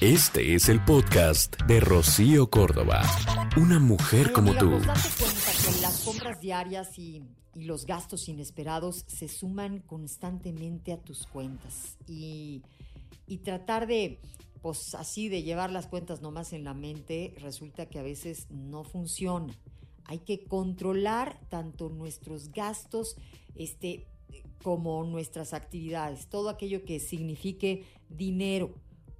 [0.00, 3.02] Este es el podcast de Rocío Córdoba.
[3.56, 4.70] Una mujer como tú.
[4.70, 7.22] pues date cuenta que las compras diarias y,
[7.54, 11.96] y los gastos inesperados se suman constantemente a tus cuentas.
[12.08, 12.62] Y,
[13.26, 14.20] y tratar de,
[14.62, 18.82] pues así, de llevar las cuentas nomás en la mente, resulta que a veces no
[18.82, 19.54] funciona.
[20.06, 23.16] Hay que controlar tanto nuestros gastos,
[23.54, 24.08] este,
[24.62, 28.74] como nuestras actividades, todo aquello que signifique dinero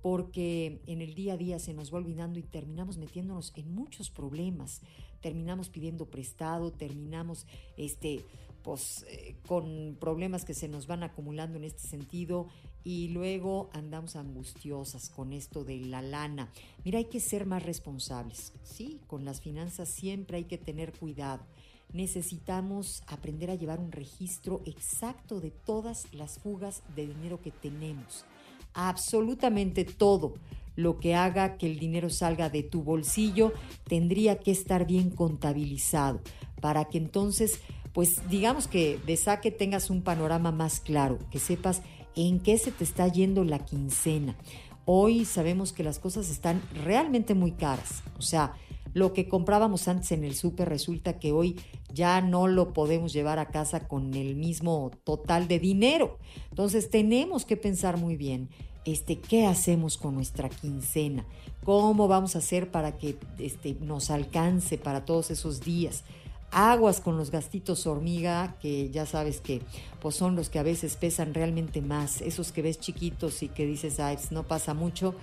[0.05, 4.11] porque en el día a día se nos va olvidando y terminamos metiéndonos en muchos
[4.11, 4.83] problemas.
[5.23, 7.47] Terminamos pidiendo prestado, terminamos
[7.79, 8.23] este,
[8.63, 12.49] pues, eh, con problemas que se nos van acumulando en este sentido
[12.85, 16.53] y luego andamos angustiosas con esto de la lana.
[16.85, 18.53] Mira, hay que ser más responsables.
[18.63, 21.47] Sí, con las finanzas siempre hay que tener cuidado.
[21.95, 28.27] Necesitamos aprender a llevar un registro exacto de todas las fugas de dinero que tenemos
[28.75, 30.35] absolutamente todo
[30.77, 33.53] lo que haga que el dinero salga de tu bolsillo
[33.89, 36.21] tendría que estar bien contabilizado
[36.61, 37.61] para que entonces,
[37.93, 41.83] pues digamos que de saque tengas un panorama más claro, que sepas
[42.17, 44.37] en qué se te está yendo la quincena.
[44.85, 48.55] Hoy sabemos que las cosas están realmente muy caras, o sea,
[48.95, 51.61] lo que comprábamos antes en el súper resulta que hoy
[51.93, 56.19] ya no lo podemos llevar a casa con el mismo total de dinero.
[56.51, 58.49] Entonces tenemos que pensar muy bien
[58.85, 61.25] este, qué hacemos con nuestra quincena,
[61.65, 66.05] cómo vamos a hacer para que este, nos alcance para todos esos días.
[66.51, 69.61] Aguas con los gastitos hormiga, que ya sabes que
[70.01, 73.67] pues son los que a veces pesan realmente más, esos que ves chiquitos y que
[73.67, 75.17] dices, ay, pues, no pasa mucho,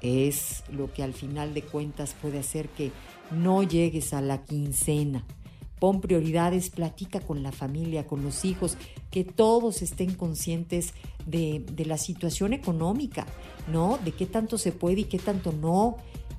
[0.00, 2.92] es lo que al final de cuentas puede hacer que
[3.30, 5.24] no llegues a la quincena.
[5.78, 8.76] Pon prioridades, platica con la familia, con los hijos,
[9.10, 10.92] que todos estén conscientes
[11.24, 13.26] de, la situación económica,
[13.70, 13.98] ¿no?
[14.04, 15.96] De qué tanto se puede y qué tanto no.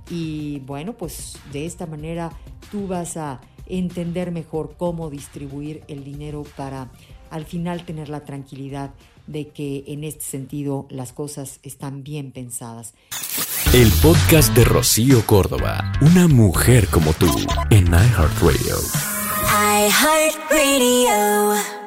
[0.10, 2.32] Y bueno, pues de esta manera
[2.72, 3.40] tú vas a
[3.70, 6.92] entender mejor cómo distribuir el dinero para
[7.30, 8.92] al final tener la tranquilidad
[9.28, 12.96] de que en este sentido las cosas están bien pensadas.
[13.74, 17.28] El podcast de Rocío Córdoba, una mujer como tú,
[17.70, 18.78] en iHeartRadio.
[19.86, 21.79] iHeartRadio.